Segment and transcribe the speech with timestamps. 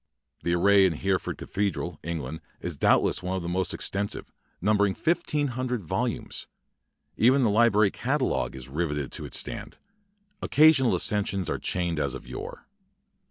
[0.41, 5.83] The array in Hereford Cathedra], England, is doubtless the most extensive, numbering fifteen hun dred
[5.83, 6.47] volumes.
[7.17, 9.77] Even the library cata logue is riveted to its stand.
[10.41, 12.65] Occa 8 THE BOOKMAN MtaMMh sional accessions are chained as of yore.